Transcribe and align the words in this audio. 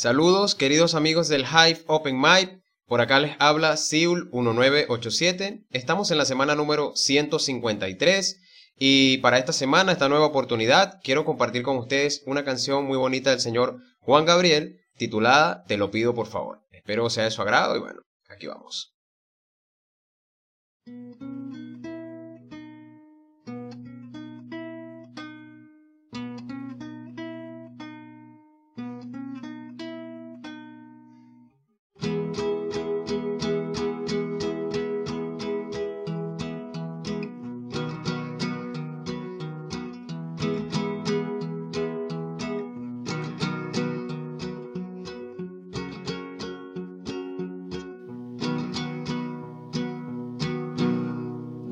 Saludos, 0.00 0.54
queridos 0.54 0.94
amigos 0.94 1.28
del 1.28 1.42
Hive 1.44 1.84
Open 1.86 2.18
Mic. 2.18 2.62
Por 2.86 3.02
acá 3.02 3.20
les 3.20 3.36
habla 3.38 3.76
Siul 3.76 4.30
1987. 4.32 5.66
Estamos 5.68 6.10
en 6.10 6.16
la 6.16 6.24
semana 6.24 6.54
número 6.54 6.96
153 6.96 8.40
y 8.78 9.18
para 9.18 9.36
esta 9.36 9.52
semana, 9.52 9.92
esta 9.92 10.08
nueva 10.08 10.24
oportunidad, 10.24 11.00
quiero 11.04 11.26
compartir 11.26 11.62
con 11.62 11.76
ustedes 11.76 12.22
una 12.24 12.46
canción 12.46 12.86
muy 12.86 12.96
bonita 12.96 13.28
del 13.28 13.40
señor 13.40 13.76
Juan 13.98 14.24
Gabriel 14.24 14.80
titulada 14.96 15.64
Te 15.64 15.76
lo 15.76 15.90
pido 15.90 16.14
por 16.14 16.28
favor. 16.28 16.62
Espero 16.70 17.10
sea 17.10 17.24
de 17.24 17.30
su 17.30 17.42
agrado 17.42 17.76
y 17.76 17.80
bueno, 17.80 18.00
aquí 18.30 18.46
vamos. 18.46 18.94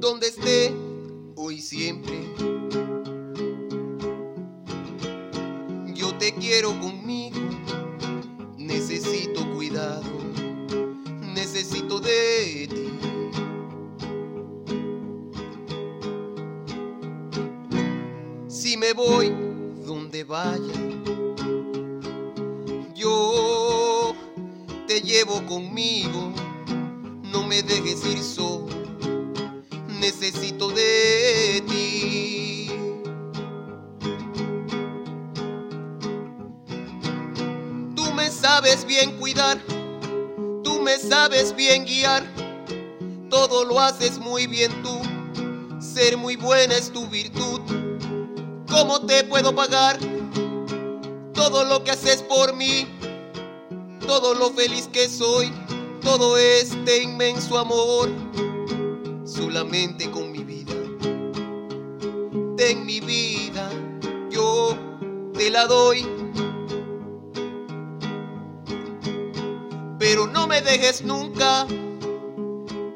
Donde 0.09 0.29
esté, 0.29 0.75
hoy 1.37 1.61
siempre. 1.61 2.19
Yo 5.95 6.15
te 6.17 6.33
quiero 6.33 6.71
conmigo, 6.81 7.39
necesito 8.57 9.47
cuidado, 9.55 10.09
necesito 11.35 12.01
de 12.01 12.69
ti. 12.71 12.89
Si 18.49 18.79
me 18.79 18.95
voy 18.95 19.31
donde 19.85 20.25
vaya, 20.25 20.73
yo 22.95 24.15
te 24.87 25.03
llevo 25.03 25.45
conmigo, 25.45 26.33
no 27.31 27.47
me 27.47 27.63
dejes 27.63 28.07
ir 28.07 28.23
solo 28.23 28.78
necesito 29.99 30.71
de 30.71 31.63
ti. 31.67 32.71
Tú 37.95 38.13
me 38.15 38.31
sabes 38.31 38.85
bien 38.85 39.19
cuidar, 39.19 39.59
tú 40.63 40.81
me 40.81 40.97
sabes 40.99 41.55
bien 41.55 41.85
guiar, 41.85 42.25
todo 43.29 43.65
lo 43.65 43.81
haces 43.81 44.19
muy 44.19 44.47
bien 44.47 44.73
tú, 44.83 45.01
ser 45.81 46.17
muy 46.17 46.37
buena 46.37 46.75
es 46.75 46.91
tu 46.91 47.07
virtud. 47.07 47.61
¿Cómo 48.69 49.01
te 49.07 49.25
puedo 49.25 49.55
pagar 49.55 49.99
todo 51.35 51.65
lo 51.65 51.83
que 51.83 51.91
haces 51.91 52.23
por 52.23 52.55
mí? 52.55 52.87
Todo 54.07 54.35
lo 54.35 54.51
feliz 54.51 54.89
que 54.93 55.09
soy, 55.09 55.53
todo 56.01 56.39
este 56.39 57.03
inmenso 57.03 57.59
amor 57.59 58.09
solamente 59.39 60.11
con 60.11 60.33
mi 60.33 60.43
vida. 60.43 60.75
Ten 62.57 62.85
mi 62.85 62.99
vida, 62.99 63.71
yo 64.31 64.77
te 65.33 65.49
la 65.49 65.65
doy. 65.67 66.05
Pero 69.99 70.27
no 70.27 70.49
me 70.49 70.61
dejes 70.61 71.05
nunca, 71.05 71.67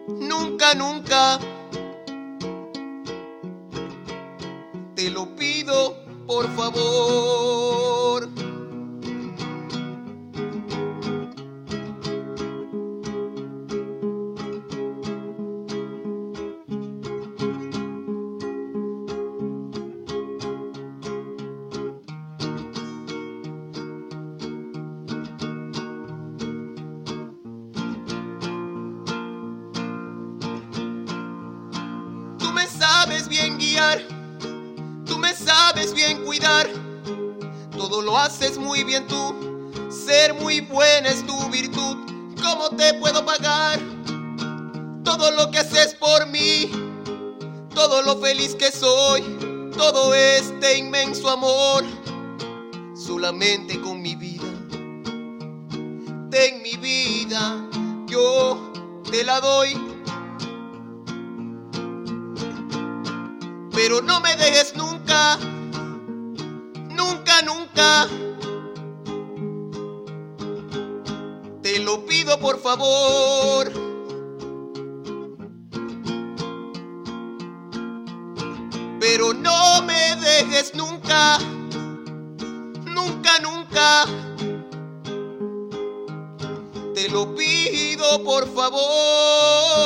nunca, 0.08 0.74
nunca. 0.74 1.38
Te 4.96 5.10
lo 5.10 5.36
pido, 5.36 5.96
por 6.26 6.48
favor. 6.56 7.91
Sabes 33.02 33.26
bien 33.26 33.58
guiar, 33.58 34.00
tú 35.04 35.18
me 35.18 35.34
sabes 35.34 35.92
bien 35.92 36.24
cuidar, 36.24 36.70
todo 37.76 38.00
lo 38.00 38.16
haces 38.16 38.58
muy 38.58 38.84
bien 38.84 39.08
tú, 39.08 39.34
ser 39.90 40.34
muy 40.34 40.60
buena 40.60 41.08
es 41.08 41.26
tu 41.26 41.36
virtud, 41.50 41.96
¿cómo 42.40 42.70
te 42.76 42.94
puedo 42.94 43.24
pagar? 43.24 43.80
Todo 45.02 45.32
lo 45.32 45.50
que 45.50 45.58
haces 45.58 45.96
por 45.96 46.28
mí, 46.28 46.70
todo 47.74 48.02
lo 48.02 48.18
feliz 48.18 48.54
que 48.54 48.70
soy, 48.70 49.22
todo 49.76 50.14
este 50.14 50.78
inmenso 50.78 51.28
amor, 51.28 51.82
solamente 52.94 53.80
con 53.80 54.00
mi 54.00 54.14
vida, 54.14 54.46
ten 56.30 56.62
mi 56.62 56.76
vida, 56.76 57.68
yo 58.06 58.72
te 59.10 59.24
la 59.24 59.40
doy. 59.40 59.91
Pero 63.82 64.00
no 64.00 64.20
me 64.20 64.36
dejes 64.36 64.76
nunca, 64.76 65.36
nunca, 66.88 67.42
nunca. 67.42 68.06
Te 71.62 71.80
lo 71.80 72.06
pido 72.06 72.38
por 72.38 72.60
favor. 72.60 73.72
Pero 79.00 79.34
no 79.34 79.82
me 79.82 80.14
dejes 80.14 80.76
nunca, 80.76 81.40
nunca, 82.86 83.40
nunca. 83.40 84.04
Te 86.94 87.08
lo 87.08 87.34
pido 87.34 88.22
por 88.22 88.46
favor. 88.54 89.82